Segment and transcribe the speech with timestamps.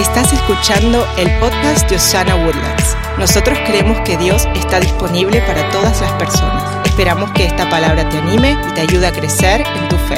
[0.00, 2.96] Estás escuchando el podcast de Osana Woodlands.
[3.18, 6.86] Nosotros creemos que Dios está disponible para todas las personas.
[6.86, 10.16] Esperamos que esta palabra te anime y te ayude a crecer en tu fe.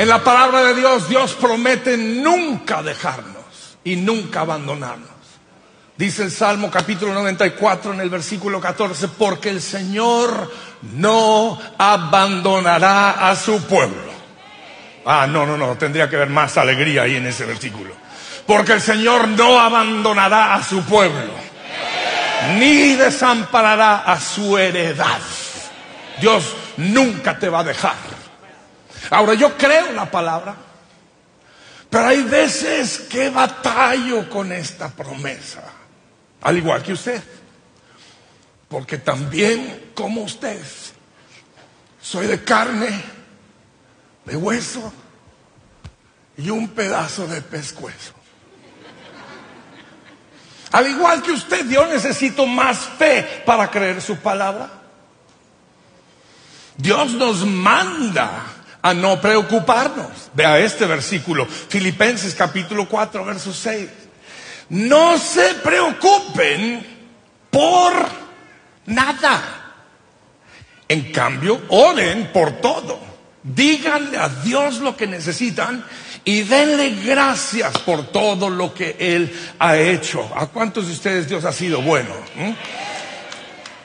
[0.00, 5.10] En la palabra de Dios, Dios promete nunca dejarnos y nunca abandonarnos.
[5.96, 10.48] Dice el Salmo capítulo 94 en el versículo 14, porque el Señor
[10.92, 14.14] no abandonará a su pueblo.
[15.04, 18.03] Ah, no, no, no, tendría que haber más alegría ahí en ese versículo.
[18.46, 21.32] Porque el Señor no abandonará a su pueblo,
[22.58, 25.20] ni desamparará a su heredad.
[26.20, 27.96] Dios nunca te va a dejar.
[29.10, 30.54] Ahora, yo creo la palabra,
[31.88, 35.62] pero hay veces que batallo con esta promesa,
[36.42, 37.22] al igual que usted.
[38.68, 40.60] Porque también, como usted,
[42.00, 43.02] soy de carne,
[44.24, 44.92] de hueso
[46.36, 48.23] y un pedazo de pescuezo.
[50.74, 54.68] Al igual que usted, yo necesito más fe para creer su palabra.
[56.76, 58.42] Dios nos manda
[58.82, 60.08] a no preocuparnos.
[60.34, 63.88] Vea este versículo, Filipenses capítulo 4, verso 6.
[64.70, 66.84] No se preocupen
[67.52, 67.92] por
[68.86, 69.42] nada.
[70.88, 72.98] En cambio, oren por todo.
[73.44, 75.84] Díganle a Dios lo que necesitan
[76.24, 80.30] y denle gracias por todo lo que Él ha hecho.
[80.34, 82.14] ¿A cuántos de ustedes Dios ha sido bueno?
[82.34, 82.52] ¿Mm?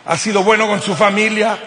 [0.05, 1.57] Ha sido bueno con su familia,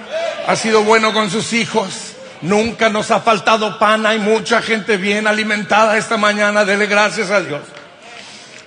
[0.47, 2.15] ha sido bueno con sus hijos.
[2.41, 7.41] Nunca nos ha faltado pan, hay mucha gente bien alimentada esta mañana, dele gracias a
[7.41, 7.61] Dios.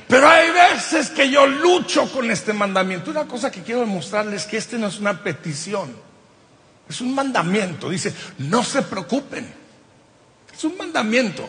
[0.07, 3.09] Pero hay veces que yo lucho con este mandamiento.
[3.11, 5.93] Una cosa que quiero demostrarles es que este no es una petición,
[6.87, 7.89] es un mandamiento.
[7.89, 9.51] Dice, no se preocupen.
[10.55, 11.45] Es un mandamiento.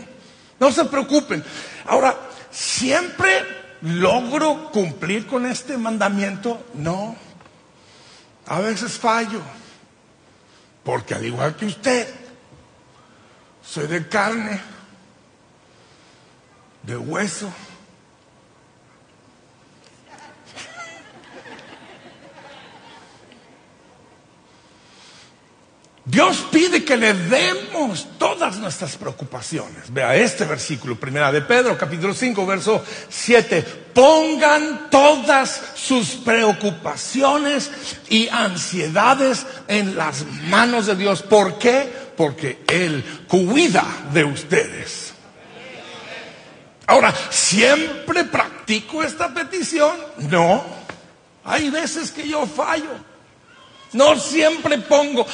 [0.59, 1.45] No se preocupen.
[1.87, 2.17] Ahora,
[2.51, 3.31] ¿siempre
[3.83, 6.65] logro cumplir con este mandamiento?
[6.75, 7.17] No.
[8.47, 9.41] A veces fallo.
[10.85, 12.09] Porque al igual que usted,
[13.63, 14.61] soy de carne,
[16.85, 17.53] de hueso.
[26.07, 29.93] Dios pide que le demos todas nuestras preocupaciones.
[29.93, 33.63] Vea este versículo, primera de Pedro, capítulo 5, verso 7.
[33.93, 37.73] Pongan todas sus preocupaciones
[38.09, 41.23] y ansiedades en las manos de Dios.
[41.23, 41.91] ¿Por qué?
[42.17, 45.13] Porque Él cuida de ustedes.
[46.87, 49.97] Ahora, ¿siempre practico esta petición?
[50.19, 50.65] No.
[51.43, 52.93] Hay veces que yo fallo.
[53.93, 55.27] No siempre pongo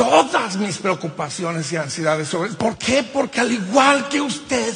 [0.00, 2.56] todas mis preocupaciones y ansiedades sobre él.
[2.56, 3.02] ¿Por qué?
[3.02, 4.74] Porque al igual que usted,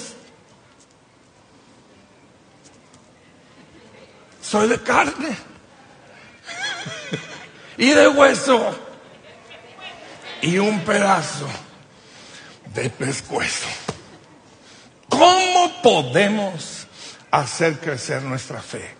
[4.42, 5.34] soy de carne
[7.78, 8.78] y de hueso
[10.42, 11.48] y un pedazo
[12.74, 13.68] de pescuezo.
[15.08, 16.86] ¿Cómo podemos
[17.30, 18.94] hacer crecer nuestra fe?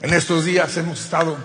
[0.00, 1.36] En estos días hemos estado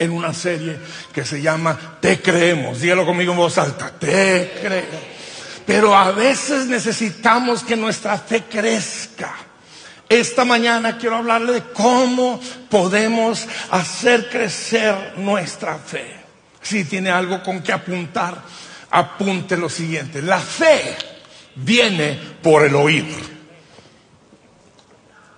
[0.00, 0.78] en una serie
[1.12, 2.80] que se llama Te creemos.
[2.80, 3.90] Dígalo conmigo en voz alta.
[3.90, 5.00] Te creemos.
[5.66, 9.36] Pero a veces necesitamos que nuestra fe crezca.
[10.08, 12.40] Esta mañana quiero hablarle de cómo
[12.70, 16.16] podemos hacer crecer nuestra fe.
[16.62, 18.42] Si tiene algo con que apuntar,
[18.90, 20.22] apunte lo siguiente.
[20.22, 20.96] La fe
[21.56, 23.06] viene por el oír.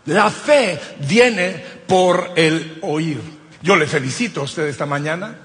[0.07, 3.42] La fe viene por el oír.
[3.63, 5.37] Yo le felicito a usted esta mañana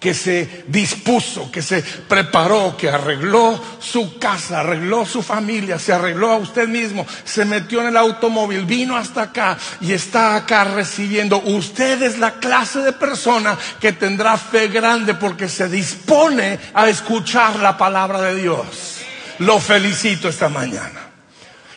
[0.00, 6.32] que se dispuso, que se preparó, que arregló su casa, arregló su familia, se arregló
[6.32, 11.40] a usted mismo, se metió en el automóvil, vino hasta acá y está acá recibiendo.
[11.40, 17.60] Usted es la clase de persona que tendrá fe grande porque se dispone a escuchar
[17.60, 18.98] la palabra de Dios.
[19.38, 21.03] Lo felicito esta mañana.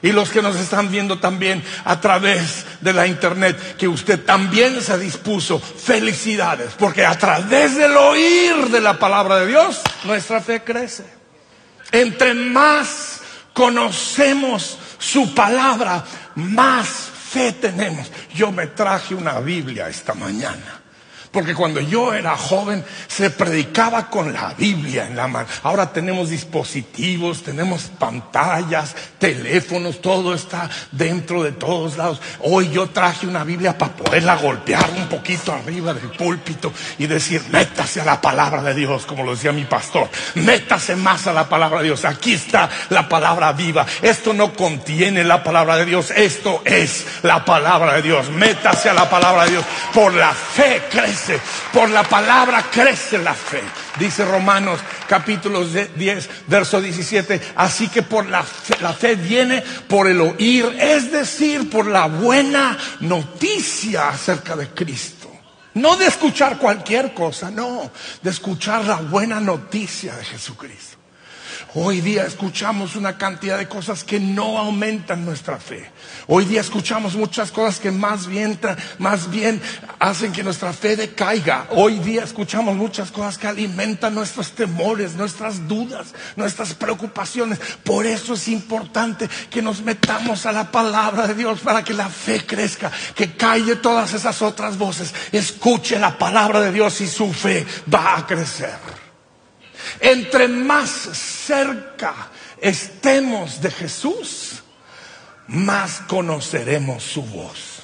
[0.02, 4.82] Y los que nos están viendo también a través de la internet, que usted también
[4.82, 5.60] se dispuso.
[5.60, 11.06] Felicidades, porque a través del oír de la palabra de Dios, nuestra fe crece.
[11.92, 13.22] Entre más
[13.54, 16.04] conocemos su palabra,
[16.36, 18.12] más fe tenemos.
[18.34, 20.77] Yo me traje una Biblia esta mañana
[21.38, 25.48] Porque cuando yo era joven se predicaba con la Biblia en la mano.
[25.62, 32.20] Ahora tenemos dispositivos, tenemos pantallas, teléfonos, todo está dentro de todos lados.
[32.40, 37.44] Hoy yo traje una Biblia para poderla golpear un poquito arriba del púlpito y decir,
[37.52, 40.10] métase a la palabra de Dios, como lo decía mi pastor.
[40.34, 42.04] Métase más a la palabra de Dios.
[42.04, 43.86] Aquí está la palabra viva.
[44.02, 48.32] Esto no contiene la palabra de Dios, esto es la palabra de Dios.
[48.32, 49.66] Métase a la palabra de Dios.
[49.94, 51.27] Por la fe crece
[51.74, 53.62] por la palabra crece la fe.
[54.00, 57.54] Dice Romanos capítulo 10, verso 17.
[57.56, 62.08] Así que por la fe, la fe viene por el oír, es decir, por la
[62.08, 65.32] buena noticia acerca de Cristo.
[65.74, 67.92] No de escuchar cualquier cosa, no,
[68.22, 70.97] de escuchar la buena noticia de Jesucristo.
[71.74, 75.92] Hoy día escuchamos una cantidad de cosas que no aumentan nuestra fe.
[76.28, 78.58] Hoy día escuchamos muchas cosas que más bien,
[79.00, 79.62] más bien
[80.00, 81.68] hacen que nuestra fe decaiga.
[81.72, 87.60] Hoy día escuchamos muchas cosas que alimentan nuestros temores, nuestras dudas, nuestras preocupaciones.
[87.84, 92.08] Por eso es importante que nos metamos a la palabra de Dios para que la
[92.08, 95.14] fe crezca, que calle todas esas otras voces.
[95.34, 98.97] Escuche la palabra de Dios y su fe va a crecer.
[100.00, 102.30] Entre más cerca
[102.62, 104.64] estemos de Jesús,
[105.48, 107.84] más conoceremos su voz.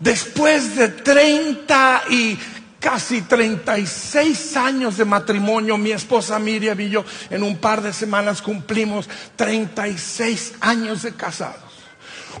[0.00, 2.38] Después de 30 y
[2.80, 8.42] casi 36 años de matrimonio, mi esposa Miriam y yo en un par de semanas
[8.42, 11.72] cumplimos 36 años de casados.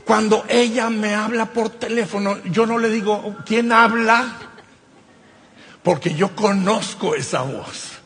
[0.04, 4.38] Cuando ella me habla por teléfono, yo no le digo, ¿quién habla?
[5.84, 8.01] Porque yo conozco esa voz.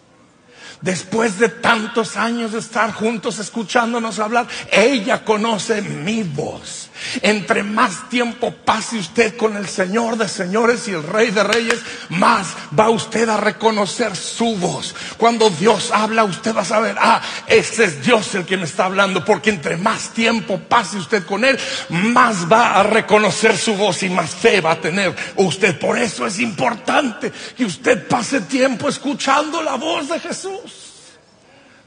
[0.86, 6.90] Después de tantos años de estar juntos escuchándonos hablar, ella conoce mi voz.
[7.22, 11.80] Entre más tiempo pase usted con el Señor de señores y el Rey de reyes,
[12.08, 12.48] más
[12.78, 14.94] va usted a reconocer su voz.
[15.16, 18.86] Cuando Dios habla, usted va a saber, ah, ese es Dios el que me está
[18.86, 21.58] hablando, porque entre más tiempo pase usted con Él,
[21.88, 25.78] más va a reconocer su voz y más fe va a tener usted.
[25.78, 30.85] Por eso es importante que usted pase tiempo escuchando la voz de Jesús.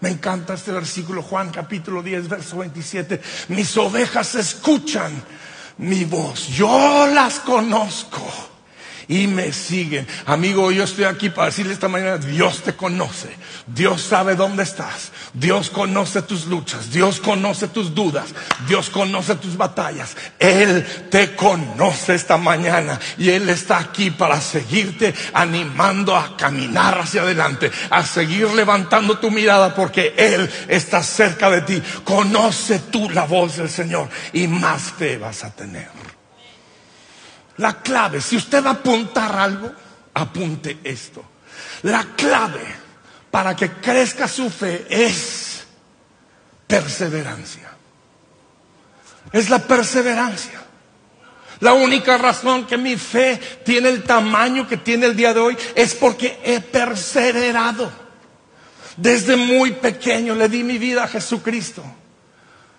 [0.02, 3.22] Me encanta este versículo, Juan capítulo 10, verso 27.
[3.50, 5.12] Mis ovejas escuchan
[5.78, 6.48] mi voz.
[6.48, 8.24] Yo las conozco
[9.10, 10.08] y me siguen.
[10.28, 13.36] Amigo, yo estoy aquí para decirle esta mañana, Dios te conoce,
[13.66, 18.28] Dios sabe dónde estás, Dios conoce tus luchas, Dios conoce tus dudas,
[18.68, 20.16] Dios conoce tus batallas.
[20.38, 27.24] Él te conoce esta mañana y Él está aquí para seguirte animando a caminar hacia
[27.24, 31.82] adelante, a seguir levantando tu mirada porque Él está cerca de ti.
[32.04, 36.19] Conoce tú la voz del Señor y más fe vas a tener.
[37.60, 39.70] La clave, si usted va a apuntar algo,
[40.14, 41.24] apunte esto.
[41.84, 42.66] La clave
[43.30, 45.64] para que crezca su fe es
[46.66, 47.70] perseverancia.
[49.34, 50.62] Es la perseverancia.
[51.60, 55.58] La única razón que mi fe tiene el tamaño que tiene el día de hoy
[55.76, 57.92] es porque he perseverado.
[58.96, 61.84] Desde muy pequeño le di mi vida a Jesucristo.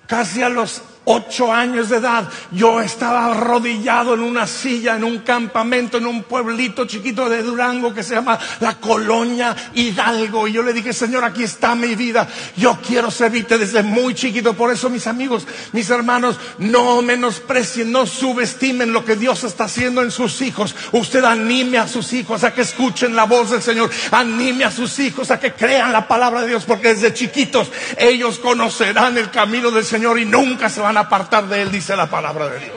[0.06, 5.18] Casi a los ocho años de edad, yo estaba arrodillado en una silla, en un
[5.20, 10.46] campamento, en un pueblito chiquito de Durango que se llama la Colonia Hidalgo.
[10.46, 12.28] Y yo le dije, Señor, aquí está mi vida.
[12.56, 14.54] Yo quiero servirte desde muy chiquito.
[14.54, 20.02] Por eso, mis amigos, mis hermanos, no menosprecien, no subestimen lo que Dios está haciendo
[20.02, 20.74] en sus hijos.
[20.92, 23.90] Usted anime a sus hijos a que escuchen la voz del Señor.
[24.10, 28.38] Anime a sus hijos a que crean la palabra de Dios, porque desde chiquitos ellos
[28.38, 31.94] conocerán el camino del Señor y nunca se van van a apartar de él, dice
[31.94, 32.76] la palabra de Dios.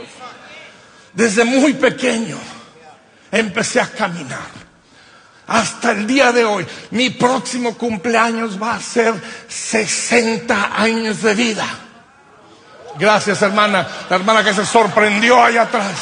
[1.13, 2.37] Desde muy pequeño
[3.31, 4.63] empecé a caminar.
[5.47, 9.15] Hasta el día de hoy, mi próximo cumpleaños va a ser
[9.47, 11.65] 60 años de vida.
[12.99, 13.87] Gracias, hermana.
[14.11, 15.95] La hermana que se sorprendió allá atrás.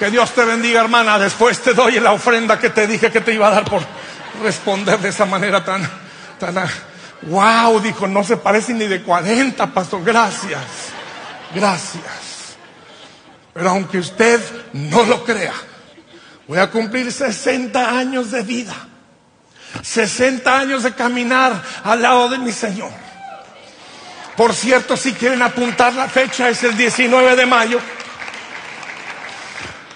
[0.00, 1.20] Que Dios te bendiga, hermana.
[1.20, 3.82] Después te doy la ofrenda que te dije que te iba a dar por
[4.42, 5.88] responder de esa manera tan,
[6.40, 6.56] tan,
[7.22, 10.02] wow, dijo, no se parece ni de 40, pastor.
[10.02, 10.91] Gracias.
[11.54, 12.56] Gracias.
[13.52, 14.40] Pero aunque usted
[14.72, 15.54] no lo crea,
[16.48, 18.74] voy a cumplir 60 años de vida.
[19.82, 22.90] 60 años de caminar al lado de mi Señor.
[24.36, 27.78] Por cierto, si quieren apuntar la fecha, es el 19 de mayo.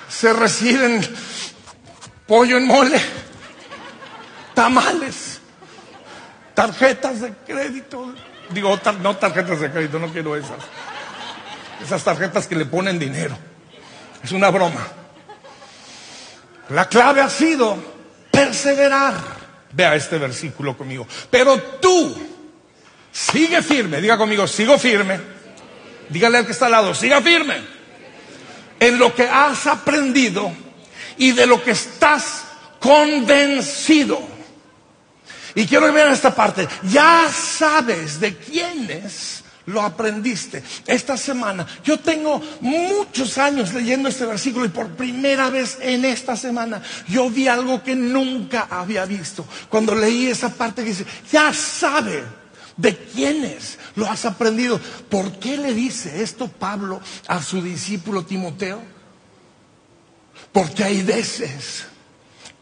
[0.09, 1.07] Se reciben
[2.27, 3.01] pollo en mole,
[4.55, 5.41] tamales,
[6.55, 8.15] tarjetas de crédito.
[8.51, 10.59] Digo, no tarjetas de crédito, no quiero esas.
[11.83, 13.37] Esas tarjetas que le ponen dinero.
[14.23, 14.87] Es una broma.
[16.71, 17.77] La clave ha sido
[18.31, 19.15] perseverar.
[19.73, 21.07] Vea este versículo conmigo.
[21.31, 22.17] Pero tú,
[23.13, 24.01] sigue firme.
[24.01, 25.21] Diga conmigo, sigo firme.
[26.09, 27.57] Dígale al que está al lado, siga firme.
[28.81, 30.53] En lo que has aprendido
[31.19, 32.45] y de lo que estás
[32.81, 34.21] convencido.
[35.55, 36.69] Y quiero que vean esta parte.
[36.83, 40.63] Ya sabes de quiénes lo aprendiste.
[40.87, 46.37] Esta semana, yo tengo muchos años leyendo este versículo y por primera vez en esta
[46.37, 49.45] semana yo vi algo que nunca había visto.
[49.69, 52.25] Cuando leí esa parte que dice, ya sabe
[52.77, 54.81] de quiénes lo has aprendido.
[55.09, 58.83] ¿Por qué le dice esto Pablo a su discípulo Timoteo?
[60.53, 61.87] Porque hay veces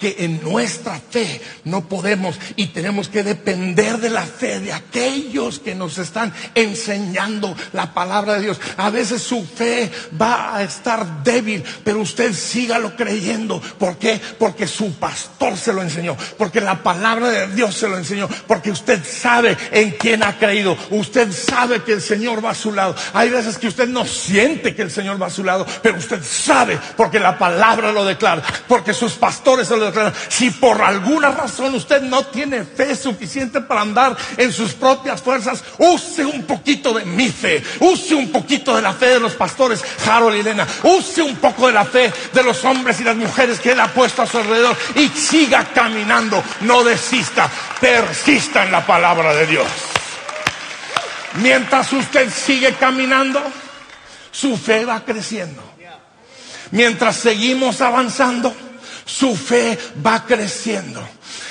[0.04, 5.60] que en nuestra fe no podemos y tenemos que depender de la fe de aquellos
[5.60, 8.60] que nos están enseñando la palabra de Dios.
[8.76, 13.62] A veces su fe va a estar débil, pero usted sígalo creyendo.
[13.78, 14.20] ¿Por qué?
[14.38, 18.72] Porque su pastor se lo enseñó, porque la palabra de Dios se lo enseñó, porque
[18.72, 22.94] usted sabe en quién ha creído, usted sabe que el Señor va a su lado.
[23.14, 26.22] Hay veces que usted no siente que el Señor va a su lado, pero usted
[26.22, 29.93] sabe porque la palabra lo declara, porque sus pastores se lo
[30.28, 35.62] si por alguna razón usted no tiene fe suficiente para andar en sus propias fuerzas,
[35.78, 39.84] use un poquito de mi fe, use un poquito de la fe de los pastores
[40.06, 43.60] Harold y Elena, use un poco de la fe de los hombres y las mujeres
[43.60, 48.86] que él ha puesto a su alrededor y siga caminando, no desista, persista en la
[48.86, 49.66] palabra de Dios.
[51.34, 53.42] Mientras usted sigue caminando,
[54.30, 55.62] su fe va creciendo.
[56.70, 58.54] Mientras seguimos avanzando,
[59.04, 61.06] su fe va creciendo.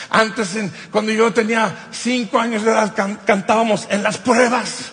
[0.10, 0.50] Antes,
[0.91, 2.93] cuando yo tenía cinco años de edad,
[3.25, 4.91] cantábamos en las pruebas,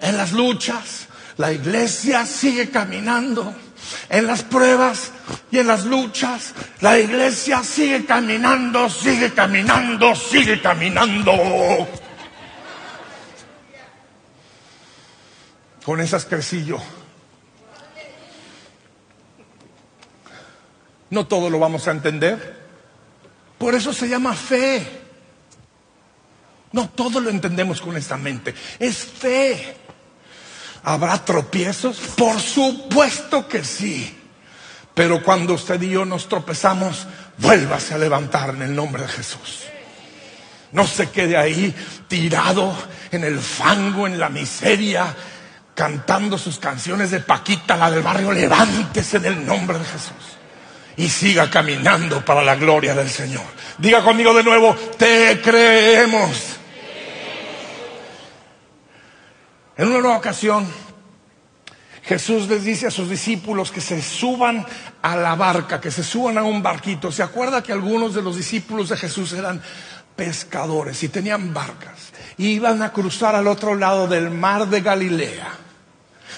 [0.00, 1.06] en las luchas.
[1.36, 3.54] La iglesia sigue caminando.
[4.08, 5.10] En las pruebas
[5.50, 11.88] y en las luchas, la iglesia sigue caminando, sigue caminando, sigue caminando.
[15.84, 16.80] Con esas crecí yo.
[21.10, 22.58] No todo lo vamos a entender.
[23.58, 24.86] Por eso se llama fe.
[26.72, 28.54] No todo lo entendemos con esta mente.
[28.78, 29.76] Es fe.
[30.84, 31.98] ¿Habrá tropiezos?
[32.16, 34.16] Por supuesto que sí.
[34.94, 37.06] Pero cuando usted y yo nos tropezamos,
[37.38, 39.64] vuélvase a levantar en el nombre de Jesús.
[40.72, 41.74] No se quede ahí
[42.06, 42.72] tirado
[43.10, 45.14] en el fango, en la miseria,
[45.74, 48.30] cantando sus canciones de Paquita, la del barrio.
[48.30, 50.39] Levántese en el nombre de Jesús
[50.96, 53.44] y siga caminando para la gloria del Señor.
[53.78, 56.56] Diga conmigo de nuevo, te creemos.
[59.76, 60.66] En una nueva ocasión,
[62.02, 64.66] Jesús les dice a sus discípulos que se suban
[65.00, 67.12] a la barca, que se suban a un barquito.
[67.12, 69.62] ¿Se acuerda que algunos de los discípulos de Jesús eran
[70.16, 72.12] pescadores y tenían barcas?
[72.36, 75.69] Y iban a cruzar al otro lado del mar de Galilea.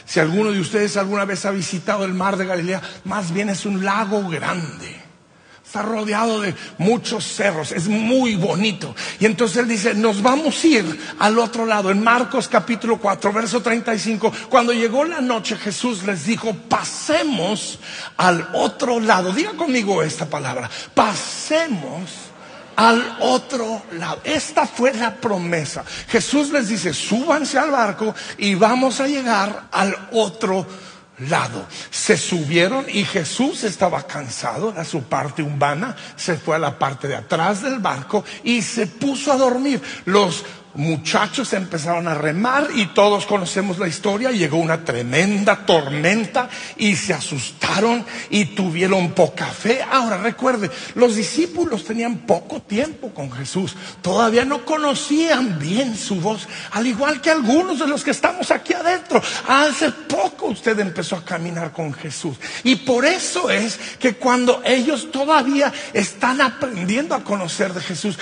[0.04, 3.64] Si alguno de ustedes alguna vez ha visitado el mar de Galilea, más bien es
[3.64, 5.02] un lago grande.
[5.64, 8.94] Está rodeado de muchos cerros, es muy bonito.
[9.18, 11.90] Y entonces él dice, nos vamos a ir al otro lado.
[11.90, 17.78] En Marcos capítulo 4, verso 35, cuando llegó la noche Jesús les dijo, pasemos
[18.18, 19.32] al otro lado.
[19.32, 22.31] Diga conmigo esta palabra, pasemos
[22.76, 24.20] al otro lado.
[24.24, 25.84] Esta fue la promesa.
[26.08, 30.66] Jesús les dice, súbanse al barco y vamos a llegar al otro
[31.28, 31.66] lado.
[31.90, 37.08] Se subieron y Jesús estaba cansado, a su parte humana, se fue a la parte
[37.08, 39.80] de atrás del barco y se puso a dormir.
[40.04, 44.30] Los muchachos empezaron a remar y todos conocemos la historia.
[44.30, 49.82] Llegó una tremenda tormenta y se asustaron y tuvieron poca fe.
[49.82, 53.74] Ahora recuerde, los discípulos tenían poco tiempo con Jesús.
[54.00, 58.74] Todavía no conocían bien su voz, al igual que algunos de los que estamos aquí
[58.74, 59.22] adentro.
[59.48, 62.36] Hace poco usted empezó a caminar con Jesús.
[62.64, 68.18] Y por eso es que cuando ellos todavía están aprendiendo a conocer de Jesús,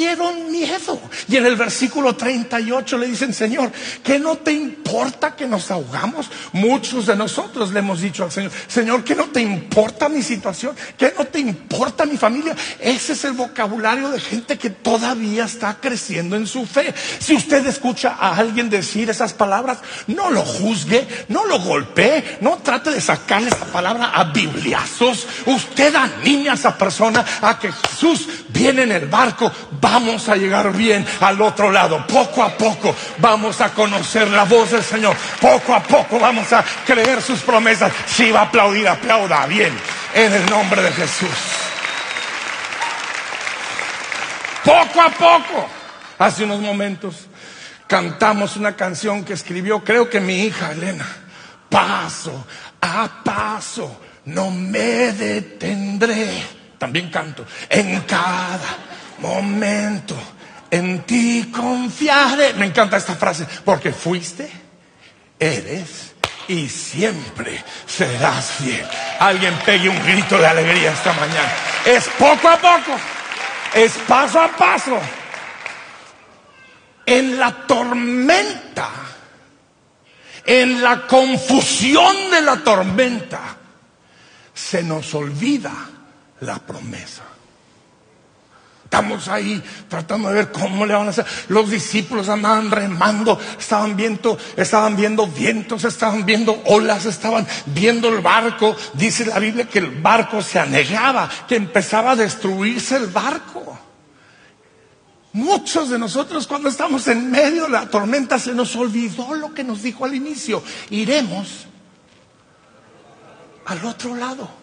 [0.00, 0.98] tuvieron miedo.
[1.28, 3.70] Y en el versículo versículo 38 le dicen, Señor,
[4.02, 6.30] ¿que no te importa que nos ahogamos?
[6.52, 10.74] Muchos de nosotros le hemos dicho al Señor, Señor, ¿que no te importa mi situación?
[10.96, 12.56] ¿Que no te importa mi familia?
[12.78, 16.94] Ese es el vocabulario de gente que todavía está creciendo en su fe.
[17.18, 22.58] Si usted escucha a alguien decir esas palabras, no lo juzgue, no lo golpee, no
[22.58, 25.26] trate de sacarle esa palabra a bibliazos.
[25.46, 29.50] Usted anime a esa persona a que Jesús viene en el barco,
[29.90, 34.70] vamos a llegar bien al otro lado poco a poco vamos a conocer la voz
[34.70, 35.16] del Señor.
[35.40, 37.92] Poco a poco vamos a creer sus promesas.
[38.06, 39.72] Si va a aplaudir, aplauda bien.
[40.14, 41.28] En el nombre de Jesús.
[44.64, 45.68] poco a poco.
[46.18, 47.26] Hace unos momentos
[47.86, 51.06] cantamos una canción que escribió, creo que mi hija Elena,
[51.68, 52.46] paso
[52.80, 56.60] a paso, no me detendré.
[56.78, 58.89] También canto, en cada
[59.20, 60.16] momento,
[60.70, 62.54] en ti confiaré.
[62.54, 64.50] Me encanta esta frase, porque fuiste,
[65.38, 66.14] eres
[66.48, 68.86] y siempre serás fiel.
[69.20, 71.52] Alguien pegue un grito de alegría esta mañana.
[71.84, 72.98] Es poco a poco,
[73.74, 74.98] es paso a paso.
[77.06, 78.90] En la tormenta,
[80.44, 83.40] en la confusión de la tormenta,
[84.52, 85.72] se nos olvida
[86.40, 87.29] la promesa.
[88.90, 91.24] Estamos ahí tratando de ver cómo le van a hacer.
[91.46, 98.20] Los discípulos andaban remando, estaban viendo, estaban viendo vientos, estaban viendo olas, estaban viendo el
[98.20, 98.74] barco.
[98.94, 103.78] Dice la Biblia que el barco se anegaba, que empezaba a destruirse el barco.
[105.34, 109.62] Muchos de nosotros cuando estamos en medio de la tormenta se nos olvidó lo que
[109.62, 110.64] nos dijo al inicio.
[110.90, 111.68] Iremos
[113.66, 114.59] al otro lado.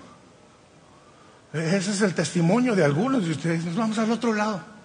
[1.54, 3.63] Ese es el testimonio de algunos de ustedes.
[3.66, 4.77] Nos vamos al otro lado.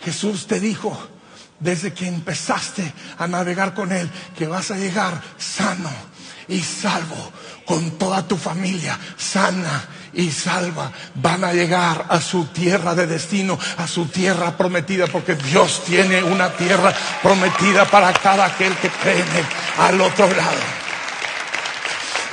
[0.00, 0.96] Jesús te dijo
[1.60, 5.90] desde que empezaste a navegar con Él que vas a llegar sano
[6.46, 7.32] y salvo
[7.64, 10.90] con toda tu familia sana y salva.
[11.14, 16.22] Van a llegar a su tierra de destino, a su tierra prometida, porque Dios tiene
[16.22, 19.24] una tierra prometida para cada aquel que cree
[19.78, 20.83] al otro lado.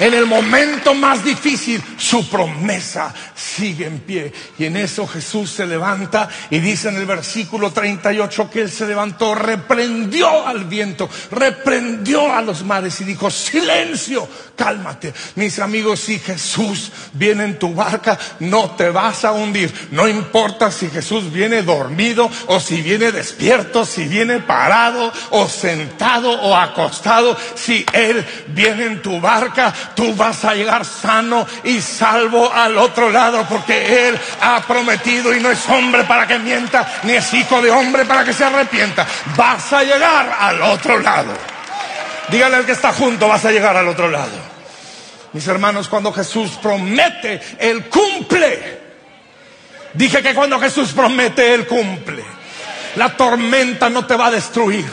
[0.02, 4.34] En el momento más difícil, su promesa sigue en pie.
[4.58, 8.88] Y en eso Jesús se levanta y dice en el versículo 38 que Él se
[8.88, 15.14] levantó, reprendió al viento, reprendió a los mares y dijo, silencio, cálmate.
[15.36, 19.72] Mis amigos, si Jesús viene en tu barca, no te vas a hundir.
[19.92, 26.32] No importa si Jesús viene dormido o si viene despierto, si viene parado o sentado
[26.42, 27.38] o acostado.
[27.54, 33.10] Si Él viene en tu barca, tú vas a llegar sano y salvo al otro
[33.10, 37.62] lado porque Él ha prometido y no es hombre para que mienta, ni es hijo
[37.62, 39.06] de hombre para que se arrepienta.
[39.36, 41.32] Vas a llegar al otro lado.
[42.30, 44.52] Dígale al que está junto, vas a llegar al otro lado.
[45.34, 48.80] Mis hermanos, cuando Jesús promete, Él cumple.
[49.94, 52.24] Dije que cuando Jesús promete, Él cumple.
[52.96, 54.86] La tormenta no te va a destruir.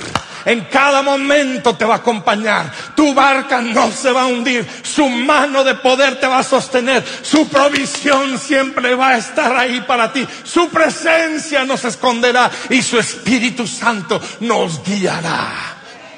[0.48, 2.72] En cada momento te va a acompañar.
[2.96, 4.66] Tu barca no se va a hundir.
[4.82, 7.04] Su mano de poder te va a sostener.
[7.20, 10.26] Su provisión siempre va a estar ahí para ti.
[10.44, 15.52] Su presencia nos esconderá y su Espíritu Santo nos guiará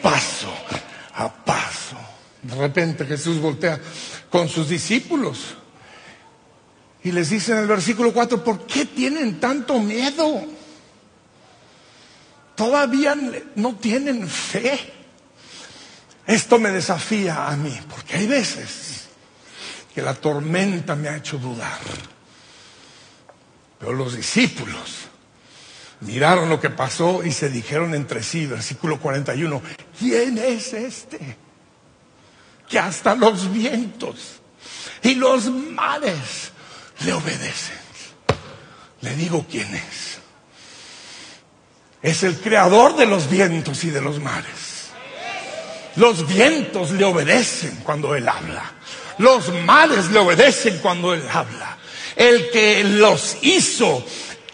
[0.01, 0.55] paso
[1.15, 1.97] a paso.
[2.41, 3.81] De repente Jesús voltea
[4.31, 5.57] con sus discípulos
[7.03, 10.60] y les dice en el versículo 4, ¿por qué tienen tanto miedo?
[12.61, 13.17] Todavía
[13.55, 14.79] no tienen fe.
[16.27, 19.09] Esto me desafía a mí, porque hay veces
[19.95, 21.81] que la tormenta me ha hecho dudar.
[23.79, 25.07] Pero los discípulos
[26.01, 29.63] miraron lo que pasó y se dijeron entre sí, versículo 41,
[29.99, 31.39] ¿quién es este?
[32.69, 34.43] Que hasta los vientos
[35.03, 36.53] y los mares
[37.07, 37.81] le obedecen.
[39.01, 40.20] Le digo quién es.
[42.03, 44.71] Es el creador de los vientos y de los mares.
[45.97, 48.73] Los vientos le obedecen cuando Él habla.
[49.19, 51.77] Los mares le obedecen cuando Él habla.
[52.17, 54.05] El que los hizo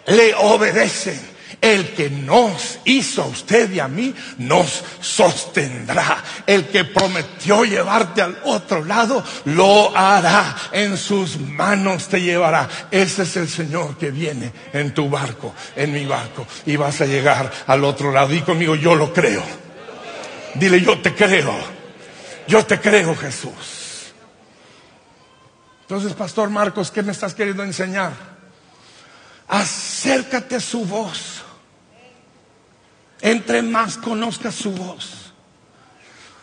[0.06, 1.35] le obedecen.
[1.60, 6.22] El que nos hizo a usted y a mí nos sostendrá.
[6.46, 10.54] El que prometió llevarte al otro lado lo hará.
[10.72, 12.68] En sus manos te llevará.
[12.90, 16.46] Ese es el Señor que viene en tu barco, en mi barco.
[16.66, 18.34] Y vas a llegar al otro lado.
[18.34, 19.42] Y conmigo, yo lo creo.
[20.54, 21.54] Dile, yo te creo.
[22.46, 24.12] Yo te creo, Jesús.
[25.82, 28.12] Entonces, Pastor Marcos, ¿qué me estás queriendo enseñar?
[29.48, 31.35] Acércate a su voz.
[33.20, 35.32] Entre más conozcas su voz,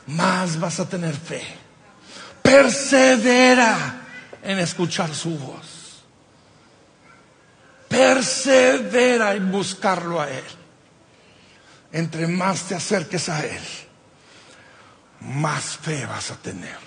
[0.08, 1.44] más vas a tener fe.
[2.42, 4.02] Persevera
[4.42, 6.04] en escuchar su voz.
[7.88, 10.44] Persevera en buscarlo a Él.
[11.92, 13.62] Entre más te acerques a Él,
[15.22, 16.78] más fe vas a tener.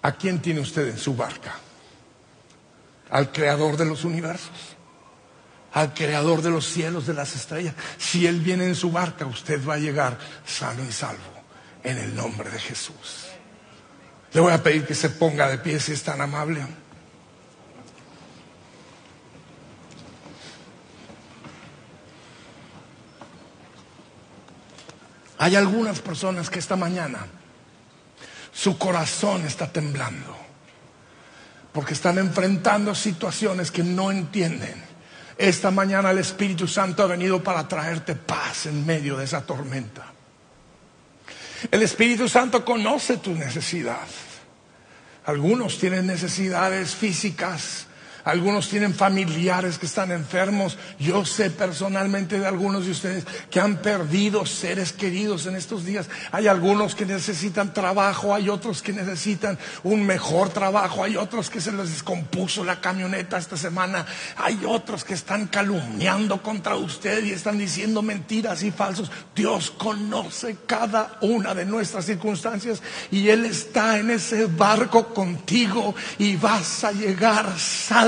[0.00, 1.54] ¿A quién tiene usted en su barca?
[3.10, 4.76] Al creador de los universos
[5.74, 7.74] al creador de los cielos, de las estrellas.
[7.98, 11.20] Si Él viene en su barca, usted va a llegar sano y salvo
[11.82, 13.26] en el nombre de Jesús.
[14.32, 16.64] Le voy a pedir que se ponga de pie si es tan amable.
[25.38, 27.26] Hay algunas personas que esta mañana
[28.52, 30.36] su corazón está temblando
[31.72, 34.93] porque están enfrentando situaciones que no entienden.
[35.36, 40.12] Esta mañana el Espíritu Santo ha venido para traerte paz en medio de esa tormenta.
[41.70, 44.06] El Espíritu Santo conoce tu necesidad.
[45.24, 47.86] Algunos tienen necesidades físicas,
[48.24, 50.78] algunos tienen familiares que están enfermos.
[50.98, 56.08] Yo sé personalmente de algunos de ustedes que han perdido seres queridos en estos días.
[56.32, 61.60] Hay algunos que necesitan trabajo, hay otros que necesitan un mejor trabajo, hay otros que
[61.60, 64.06] se les descompuso la camioneta esta semana,
[64.38, 69.10] hay otros que están calumniando contra usted y están diciendo mentiras y falsos.
[69.36, 76.36] Dios conoce cada una de nuestras circunstancias y Él está en ese barco contigo y
[76.36, 77.52] vas a llegar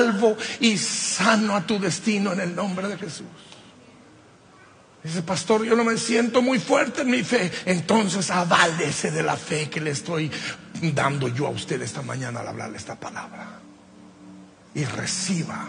[0.06, 3.26] salvo y sano a tu destino en el nombre de Jesús.
[5.02, 7.50] Dice, pastor, yo no me siento muy fuerte en mi fe.
[7.64, 10.30] Entonces aválese de la fe que le estoy
[10.94, 13.60] dando yo a usted esta mañana al hablarle esta palabra.
[14.74, 15.68] Y reciba,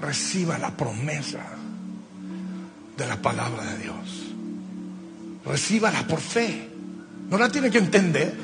[0.00, 1.40] reciba la promesa
[2.96, 4.28] de la palabra de Dios.
[5.44, 6.70] Recíbala por fe.
[7.28, 8.34] No la tiene que entender,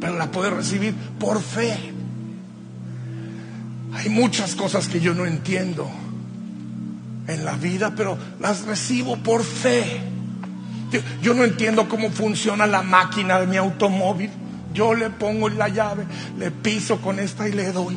[0.00, 1.93] pero la puede recibir por fe.
[3.94, 5.88] Hay muchas cosas que yo no entiendo
[7.28, 10.00] en la vida, pero las recibo por fe.
[11.22, 14.30] Yo, no entiendo cómo funciona la máquina de mi automóvil.
[14.72, 16.04] Yo le pongo la llave,
[16.38, 17.96] le piso con esta y le doy.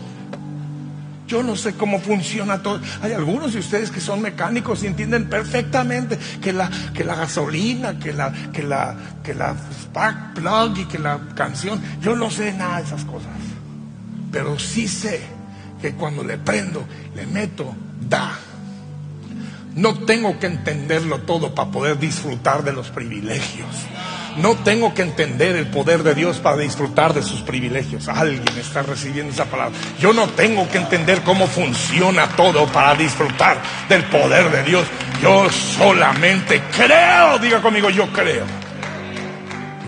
[1.28, 2.80] Yo no sé cómo funciona todo.
[3.02, 8.00] Hay algunos de ustedes que son mecánicos y entienden perfectamente que la, que la gasolina,
[8.00, 11.82] que la, que la, que la spark plug y que la canción.
[12.02, 13.32] Yo no sé nada de esas cosas.
[14.32, 15.37] Pero sí sé
[15.82, 16.86] que cuando le prendo,
[17.16, 18.38] le meto, da.
[19.76, 23.68] No tengo que entenderlo todo para poder disfrutar de los privilegios.
[24.38, 28.08] No tengo que entender el poder de Dios para disfrutar de sus privilegios.
[28.08, 29.78] Alguien está recibiendo esa palabra.
[30.00, 34.88] Yo no tengo que entender cómo funciona todo para disfrutar del poder de Dios.
[35.22, 37.40] Yo solamente creo.
[37.40, 38.46] Diga conmigo, yo creo.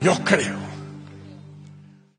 [0.02, 0.59] Yo creo